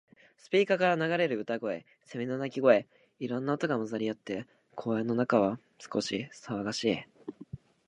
[0.35, 2.87] スピーカーから流れる歌声、セミの鳴き声。
[3.19, 7.03] いろんな音が混ざり合って、公園の中は少し騒がしい。